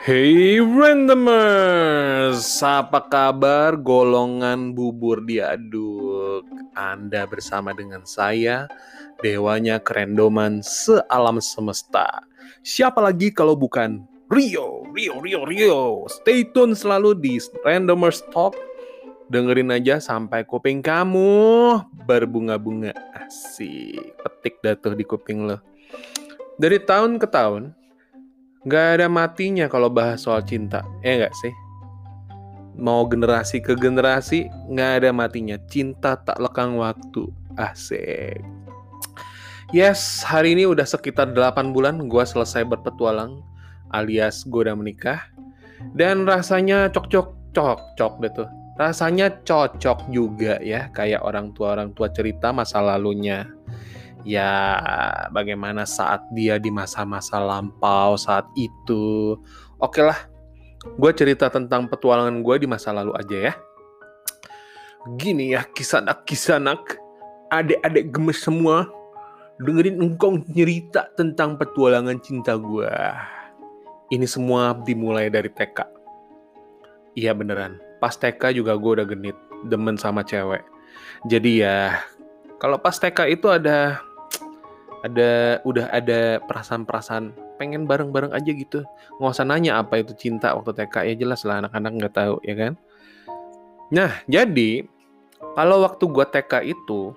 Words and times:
Hey 0.00 0.56
randomers, 0.56 2.40
apa 2.64 3.04
kabar 3.12 3.76
golongan 3.76 4.72
bubur 4.72 5.20
diaduk? 5.28 6.48
Anda 6.72 7.28
bersama 7.28 7.76
dengan 7.76 8.08
saya, 8.08 8.64
dewanya 9.20 9.76
kerendoman 9.76 10.64
sealam 10.64 11.36
semesta. 11.44 12.24
Siapa 12.64 12.96
lagi 13.04 13.28
kalau 13.28 13.52
bukan 13.52 14.08
Rio, 14.32 14.88
Rio, 14.96 15.20
Rio, 15.20 15.44
Rio. 15.44 16.08
Stay 16.08 16.48
tune 16.48 16.72
selalu 16.72 17.20
di 17.20 17.36
Randomers 17.60 18.24
Talk. 18.32 18.56
Dengerin 19.28 19.68
aja 19.68 20.00
sampai 20.00 20.48
kuping 20.48 20.80
kamu 20.80 21.76
berbunga-bunga. 22.08 22.96
Asik, 23.12 24.16
petik 24.16 24.64
datuh 24.64 24.96
di 24.96 25.04
kuping 25.04 25.44
lo. 25.44 25.60
Dari 26.56 26.80
tahun 26.80 27.20
ke 27.20 27.28
tahun, 27.28 27.76
Gak 28.68 29.00
ada 29.00 29.08
matinya 29.08 29.72
kalau 29.72 29.88
bahas 29.88 30.28
soal 30.28 30.44
cinta, 30.44 30.84
ya 31.00 31.16
gak 31.16 31.32
sih? 31.40 31.48
Mau 32.76 33.08
generasi 33.08 33.56
ke 33.64 33.72
generasi, 33.72 34.52
gak 34.76 35.00
ada 35.00 35.16
matinya. 35.16 35.56
Cinta 35.72 36.20
tak 36.20 36.36
lekang 36.36 36.76
waktu. 36.76 37.24
Asik. 37.56 38.44
Yes, 39.72 40.20
hari 40.20 40.52
ini 40.52 40.68
udah 40.68 40.84
sekitar 40.84 41.32
8 41.32 41.72
bulan 41.72 42.04
gue 42.04 42.20
selesai 42.20 42.68
berpetualang, 42.68 43.40
alias 43.96 44.44
gue 44.44 44.68
udah 44.68 44.76
menikah. 44.76 45.24
Dan 45.96 46.28
rasanya 46.28 46.92
cocok-cocok 46.92 48.12
deh 48.20 48.32
tuh. 48.44 48.48
Rasanya 48.76 49.40
cocok 49.40 50.12
juga 50.12 50.60
ya, 50.60 50.92
kayak 50.92 51.24
orang 51.24 51.56
tua-orang 51.56 51.96
tua 51.96 52.12
cerita 52.12 52.52
masa 52.52 52.84
lalunya 52.84 53.48
ya 54.24 54.76
bagaimana 55.30 55.84
saat 55.88 56.24
dia 56.34 56.56
di 56.60 56.68
masa-masa 56.72 57.40
lampau 57.40 58.14
saat 58.16 58.46
itu. 58.54 59.36
Oke 59.80 60.04
lah, 60.04 60.16
gue 60.84 61.10
cerita 61.12 61.48
tentang 61.48 61.88
petualangan 61.88 62.40
gue 62.40 62.56
di 62.62 62.66
masa 62.68 62.92
lalu 62.92 63.12
aja 63.16 63.52
ya. 63.52 63.54
Gini 65.16 65.56
ya, 65.56 65.64
kisanak-kisanak, 65.64 67.00
adik-adik 67.48 68.12
gemes 68.12 68.44
semua, 68.44 68.84
dengerin 69.60 70.00
engkau 70.00 70.36
cerita 70.52 71.08
tentang 71.16 71.56
petualangan 71.56 72.20
cinta 72.20 72.56
gue. 72.56 72.92
Ini 74.12 74.26
semua 74.28 74.76
dimulai 74.76 75.32
dari 75.32 75.48
TK. 75.48 75.88
Iya 77.16 77.32
beneran, 77.32 77.80
pas 77.96 78.12
TK 78.12 78.60
juga 78.60 78.76
gue 78.76 79.00
udah 79.00 79.06
genit, 79.08 79.36
demen 79.68 79.96
sama 79.96 80.20
cewek. 80.20 80.62
Jadi 81.28 81.64
ya, 81.64 81.96
kalau 82.60 82.76
pas 82.76 82.96
TK 82.96 83.40
itu 83.40 83.48
ada 83.48 84.04
ada 85.00 85.60
udah 85.64 85.88
ada 85.90 86.40
perasaan-perasaan 86.44 87.56
pengen 87.56 87.84
bareng-bareng 87.88 88.32
aja 88.32 88.50
gitu. 88.52 88.84
Nggak 89.20 89.32
usah 89.32 89.46
nanya 89.48 89.80
apa 89.80 90.00
itu 90.00 90.12
cinta 90.16 90.52
waktu 90.52 90.76
TK 90.76 90.94
ya 91.12 91.14
jelas 91.16 91.44
lah 91.44 91.64
anak-anak 91.64 91.92
nggak 91.96 92.14
tahu 92.16 92.36
ya 92.44 92.54
kan? 92.56 92.72
Nah 93.92 94.12
jadi 94.28 94.84
kalau 95.56 95.82
waktu 95.84 96.04
gua 96.08 96.28
TK 96.28 96.52
itu 96.76 97.16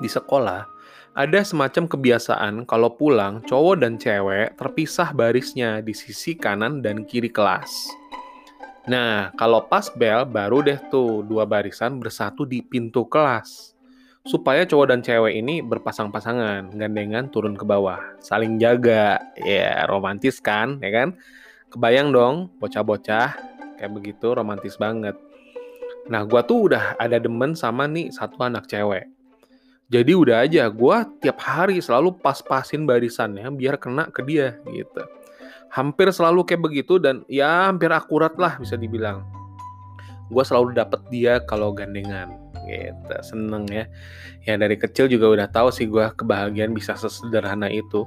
di 0.00 0.08
sekolah 0.08 0.66
ada 1.14 1.40
semacam 1.46 1.86
kebiasaan 1.86 2.66
kalau 2.66 2.90
pulang 2.90 3.38
cowok 3.46 3.76
dan 3.78 3.94
cewek 3.94 4.58
terpisah 4.58 5.14
barisnya 5.14 5.78
di 5.78 5.94
sisi 5.94 6.34
kanan 6.34 6.82
dan 6.82 7.06
kiri 7.06 7.30
kelas. 7.30 7.70
Nah, 8.84 9.32
kalau 9.40 9.64
pas 9.64 9.88
bel 9.96 10.28
baru 10.28 10.60
deh 10.60 10.76
tuh 10.92 11.24
dua 11.24 11.48
barisan 11.48 11.96
bersatu 11.96 12.44
di 12.44 12.60
pintu 12.60 13.08
kelas 13.08 13.73
supaya 14.24 14.64
cowok 14.64 14.88
dan 14.88 15.00
cewek 15.04 15.36
ini 15.36 15.60
berpasang-pasangan, 15.60 16.72
gandengan 16.72 17.28
turun 17.28 17.52
ke 17.60 17.64
bawah, 17.68 18.00
saling 18.24 18.56
jaga, 18.56 19.20
ya 19.36 19.84
romantis 19.84 20.40
kan, 20.40 20.80
ya 20.80 20.88
kan? 20.88 21.08
Kebayang 21.68 22.08
dong, 22.08 22.48
bocah-bocah 22.56 23.36
kayak 23.76 23.92
begitu 23.92 24.32
romantis 24.32 24.80
banget. 24.80 25.12
Nah, 26.08 26.24
gua 26.24 26.40
tuh 26.40 26.72
udah 26.72 26.96
ada 26.96 27.20
demen 27.20 27.52
sama 27.52 27.84
nih 27.84 28.08
satu 28.16 28.40
anak 28.40 28.64
cewek. 28.64 29.12
Jadi 29.92 30.16
udah 30.16 30.40
aja, 30.48 30.72
gua 30.72 31.04
tiap 31.20 31.44
hari 31.44 31.84
selalu 31.84 32.16
pas-pasin 32.16 32.88
barisannya 32.88 33.44
biar 33.52 33.76
kena 33.76 34.08
ke 34.08 34.24
dia 34.24 34.56
gitu. 34.64 35.04
Hampir 35.68 36.08
selalu 36.08 36.48
kayak 36.48 36.64
begitu 36.64 36.96
dan 36.96 37.28
ya 37.28 37.68
hampir 37.68 37.92
akurat 37.92 38.32
lah 38.40 38.56
bisa 38.56 38.80
dibilang. 38.80 39.20
Gua 40.32 40.48
selalu 40.48 40.72
dapet 40.72 41.04
dia 41.12 41.44
kalau 41.44 41.76
gandengan 41.76 42.43
gitu. 42.68 43.14
Seneng 43.22 43.68
ya. 43.68 43.84
Ya 44.44 44.54
dari 44.60 44.76
kecil 44.76 45.08
juga 45.08 45.32
udah 45.32 45.48
tahu 45.48 45.68
sih 45.72 45.88
gue 45.88 46.04
kebahagiaan 46.16 46.72
bisa 46.72 46.96
sesederhana 46.98 47.68
itu. 47.68 48.04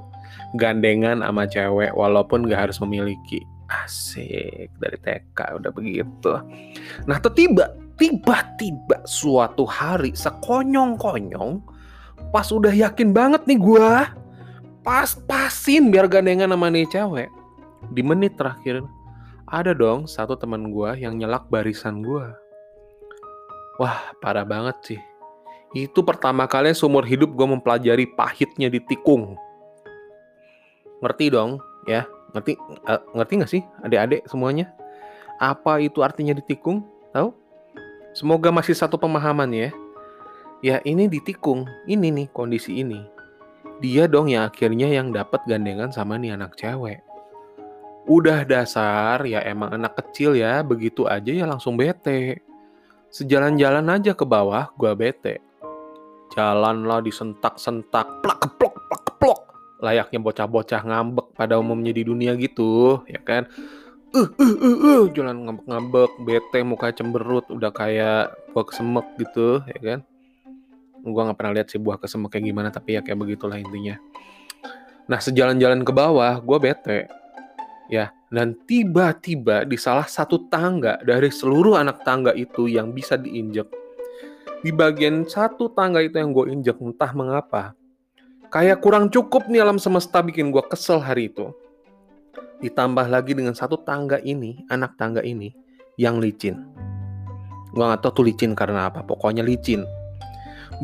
Gandengan 0.56 1.22
sama 1.22 1.44
cewek 1.46 1.92
walaupun 1.94 2.46
gak 2.46 2.70
harus 2.70 2.78
memiliki. 2.82 3.42
Asik 3.68 4.72
dari 4.80 4.96
TK 5.04 5.60
udah 5.60 5.70
begitu. 5.74 6.32
Nah 7.04 7.18
tiba 7.20 7.76
tiba-tiba 7.98 9.02
suatu 9.04 9.66
hari 9.66 10.14
sekonyong-konyong 10.14 11.60
pas 12.30 12.46
udah 12.48 12.70
yakin 12.70 13.10
banget 13.10 13.42
nih 13.44 13.58
gue 13.58 13.90
pas-pasin 14.86 15.90
biar 15.90 16.08
gandengan 16.08 16.54
sama 16.54 16.70
nih 16.72 16.88
cewek. 16.88 17.28
Di 17.92 18.00
menit 18.00 18.38
terakhir 18.40 18.86
ada 19.48 19.76
dong 19.76 20.08
satu 20.08 20.36
teman 20.36 20.72
gue 20.72 20.90
yang 20.96 21.16
nyelak 21.16 21.44
barisan 21.52 22.00
gue 22.00 22.24
Wah, 23.78 24.10
parah 24.18 24.42
banget 24.42 24.76
sih. 24.82 25.00
Itu 25.70 26.02
pertama 26.02 26.50
kali 26.50 26.74
seumur 26.74 27.06
hidup 27.06 27.30
gue 27.30 27.46
mempelajari 27.46 28.10
pahitnya 28.10 28.66
di 28.66 28.82
tikung. 28.82 29.38
Ngerti 30.98 31.30
dong, 31.30 31.62
ya? 31.86 32.02
Ngerti 32.34 32.58
uh, 32.90 33.00
ngerti 33.14 33.32
gak 33.38 33.52
sih 33.54 33.62
adik-adik 33.86 34.26
semuanya? 34.26 34.74
Apa 35.38 35.78
itu 35.78 36.02
artinya 36.02 36.34
di 36.34 36.42
tikung? 36.42 36.82
Tahu? 37.14 37.30
Semoga 38.18 38.50
masih 38.50 38.74
satu 38.74 38.98
pemahaman 38.98 39.54
ya. 39.54 39.70
Ya 40.58 40.82
ini 40.82 41.06
di 41.06 41.22
tikung, 41.22 41.62
ini 41.86 42.10
nih 42.10 42.26
kondisi 42.34 42.82
ini. 42.82 43.06
Dia 43.78 44.10
dong 44.10 44.26
yang 44.26 44.50
akhirnya 44.50 44.90
yang 44.90 45.14
dapat 45.14 45.38
gandengan 45.46 45.94
sama 45.94 46.18
nih 46.18 46.34
anak 46.34 46.58
cewek. 46.58 46.98
Udah 48.10 48.42
dasar 48.42 49.22
ya 49.22 49.38
emang 49.46 49.70
anak 49.70 49.94
kecil 50.02 50.34
ya, 50.34 50.66
begitu 50.66 51.06
aja 51.06 51.30
ya 51.30 51.46
langsung 51.46 51.78
bete 51.78 52.47
Sejalan-jalan 53.08 53.88
aja 53.88 54.12
ke 54.12 54.28
bawah, 54.28 54.68
gua 54.76 54.92
bete. 54.92 55.40
Jalanlah 56.36 57.00
disentak-sentak, 57.00 58.20
plak 58.20 58.38
keplok, 58.44 58.76
plak 58.84 59.02
keplok. 59.08 59.40
Layaknya 59.80 60.20
bocah-bocah 60.20 60.84
ngambek 60.84 61.32
pada 61.32 61.56
umumnya 61.56 61.96
di 61.96 62.04
dunia 62.04 62.36
gitu, 62.36 63.00
ya 63.08 63.16
kan? 63.24 63.48
Uh, 64.12 64.28
uh, 64.28 64.56
uh, 64.60 64.78
uh, 64.84 65.02
jalan 65.16 65.48
ngambek-ngambek, 65.48 66.12
bete, 66.20 66.60
muka 66.68 66.92
cemberut, 66.92 67.48
udah 67.48 67.72
kayak 67.72 68.36
buah 68.52 68.64
kesemek 68.68 69.06
gitu, 69.24 69.64
ya 69.64 69.80
kan? 69.80 69.98
Gua 71.00 71.32
nggak 71.32 71.38
pernah 71.40 71.52
lihat 71.56 71.72
sih 71.72 71.80
buah 71.80 71.96
kesemek 71.96 72.28
kayak 72.28 72.44
gimana, 72.44 72.68
tapi 72.68 72.96
ya 72.96 73.00
kayak 73.00 73.24
begitulah 73.24 73.56
intinya. 73.56 73.96
Nah, 75.08 75.16
sejalan-jalan 75.16 75.80
ke 75.80 75.92
bawah, 75.96 76.44
gua 76.44 76.60
bete. 76.60 77.08
Ya, 77.88 78.12
dan 78.28 78.52
tiba-tiba 78.68 79.64
di 79.64 79.80
salah 79.80 80.04
satu 80.04 80.44
tangga 80.52 81.00
dari 81.00 81.32
seluruh 81.32 81.80
anak 81.80 82.04
tangga 82.04 82.36
itu 82.36 82.68
yang 82.68 82.92
bisa 82.92 83.16
diinjek, 83.16 83.64
di 84.60 84.68
bagian 84.68 85.24
satu 85.24 85.72
tangga 85.72 86.04
itu 86.04 86.20
yang 86.20 86.36
gue 86.36 86.52
injek 86.52 86.76
entah 86.84 87.08
mengapa, 87.16 87.72
kayak 88.52 88.84
kurang 88.84 89.08
cukup 89.08 89.48
nih 89.48 89.64
alam 89.64 89.80
semesta 89.80 90.20
bikin 90.20 90.52
gue 90.52 90.60
kesel 90.68 91.00
hari 91.00 91.32
itu. 91.32 91.48
Ditambah 92.60 93.08
lagi 93.08 93.32
dengan 93.32 93.56
satu 93.56 93.80
tangga 93.80 94.20
ini, 94.20 94.66
anak 94.68 94.98
tangga 95.00 95.24
ini, 95.24 95.54
yang 95.96 96.20
licin. 96.20 96.68
Gue 97.72 97.84
gak 97.86 98.04
tau 98.04 98.20
tuh 98.20 98.28
licin 98.28 98.52
karena 98.52 98.92
apa, 98.92 99.00
pokoknya 99.00 99.46
licin. 99.46 99.86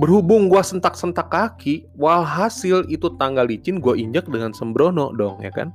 Berhubung 0.01 0.49
gue 0.49 0.63
sentak-sentak 0.63 1.29
kaki, 1.29 1.85
walhasil 2.01 2.87
itu 2.89 3.13
tangga 3.21 3.45
licin 3.45 3.83
gue 3.83 3.93
injek 3.99 4.25
dengan 4.31 4.55
sembrono 4.57 5.13
dong, 5.13 5.43
ya 5.45 5.53
kan? 5.53 5.75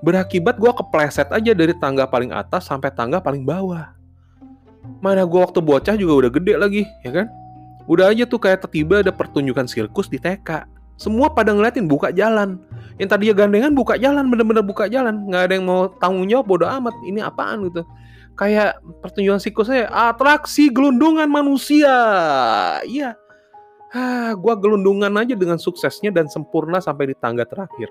Berakibat 0.00 0.58
gue 0.58 0.70
kepleset 0.70 1.28
aja 1.30 1.52
dari 1.54 1.74
tangga 1.74 2.06
paling 2.06 2.30
atas 2.30 2.70
sampai 2.70 2.90
tangga 2.94 3.18
paling 3.18 3.42
bawah. 3.42 3.90
Mana 5.02 5.26
gue 5.26 5.40
waktu 5.40 5.58
bocah 5.58 5.94
juga 5.98 6.26
udah 6.26 6.30
gede 6.32 6.54
lagi, 6.56 6.82
ya 7.02 7.10
kan? 7.22 7.26
Udah 7.90 8.12
aja 8.12 8.24
tuh 8.28 8.40
kayak 8.40 8.68
tiba 8.70 9.00
ada 9.02 9.10
pertunjukan 9.10 9.66
sirkus 9.66 10.06
di 10.06 10.20
TK. 10.20 10.64
Semua 10.98 11.30
pada 11.30 11.54
ngeliatin 11.54 11.86
buka 11.86 12.10
jalan. 12.10 12.58
Yang 12.98 13.08
tadinya 13.14 13.34
gandengan 13.46 13.72
buka 13.72 13.94
jalan, 13.94 14.26
bener-bener 14.26 14.66
buka 14.66 14.90
jalan. 14.90 15.30
Nggak 15.30 15.42
ada 15.46 15.52
yang 15.54 15.66
mau 15.66 15.86
tanggung 16.02 16.26
jawab, 16.26 16.46
bodo 16.50 16.66
amat. 16.66 16.94
Ini 17.06 17.22
apaan 17.22 17.70
gitu. 17.70 17.86
Kayak 18.34 18.82
pertunjukan 19.02 19.38
sirkusnya, 19.42 19.90
atraksi 19.90 20.70
gelundungan 20.70 21.30
manusia. 21.30 21.94
Iya. 22.82 23.14
Hah, 23.88 24.36
gue 24.36 24.54
gelundungan 24.58 25.10
aja 25.16 25.32
dengan 25.32 25.56
suksesnya 25.56 26.12
dan 26.12 26.28
sempurna 26.28 26.76
sampai 26.82 27.08
di 27.08 27.16
tangga 27.16 27.48
terakhir 27.48 27.88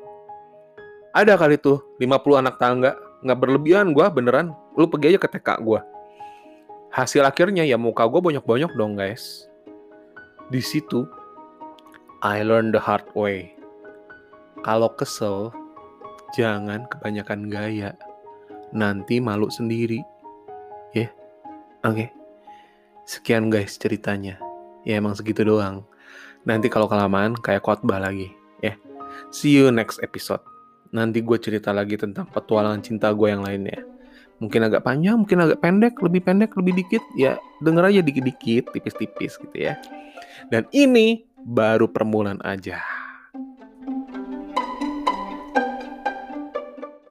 ada 1.13 1.33
kali 1.39 1.59
tuh 1.59 1.83
50 2.01 2.41
anak 2.41 2.55
tangga 2.59 2.95
nggak 3.23 3.39
berlebihan 3.39 3.91
gue 3.91 4.05
beneran 4.11 4.53
lu 4.75 4.87
pergi 4.89 5.15
aja 5.15 5.19
ke 5.21 5.29
TK 5.37 5.63
gue 5.63 5.79
hasil 6.91 7.23
akhirnya 7.25 7.67
ya 7.67 7.75
muka 7.75 8.07
gue 8.07 8.19
bonyok-bonyok 8.21 8.71
dong 8.75 8.95
guys 8.95 9.47
di 10.49 10.63
situ 10.63 11.05
I 12.23 12.41
learn 12.41 12.73
the 12.73 12.81
hard 12.81 13.05
way 13.13 13.57
kalau 14.65 14.89
kesel 14.97 15.53
jangan 16.33 16.89
kebanyakan 16.89 17.47
gaya 17.47 17.95
nanti 18.75 19.23
malu 19.23 19.47
sendiri. 19.47 20.03
Ya, 20.91 21.07
yeah. 21.07 21.11
oke. 21.87 21.95
Okay. 21.95 22.09
Sekian 23.07 23.47
guys 23.47 23.79
ceritanya. 23.79 24.39
Ya 24.83 24.99
emang 24.99 25.15
segitu 25.15 25.43
doang. 25.47 25.87
Nanti 26.43 26.67
kalau 26.71 26.87
kelamaan 26.87 27.35
kayak 27.39 27.63
khotbah 27.63 27.99
lagi. 27.99 28.31
Ya, 28.59 28.73
yeah. 28.73 28.75
see 29.31 29.55
you 29.55 29.71
next 29.71 29.99
episode. 30.03 30.43
Nanti 30.93 31.19
gue 31.23 31.37
cerita 31.39 31.75
lagi 31.75 31.95
tentang 31.99 32.27
petualangan 32.29 32.81
cinta 32.83 33.11
gue 33.11 33.27
yang 33.27 33.43
lainnya. 33.43 33.83
Mungkin 34.37 34.69
agak 34.69 34.85
panjang, 34.85 35.17
mungkin 35.17 35.41
agak 35.41 35.59
pendek, 35.65 35.97
lebih 36.03 36.21
pendek, 36.21 36.51
lebih 36.53 36.73
dikit. 36.85 37.03
Ya 37.17 37.41
denger 37.63 37.89
aja 37.89 38.01
dikit-dikit, 38.05 38.69
tipis-tipis 38.69 39.39
gitu 39.41 39.57
ya. 39.57 39.75
Dan 40.53 40.69
ini 40.69 41.25
baru 41.41 41.89
permulaan 41.89 42.39
aja. 42.45 42.83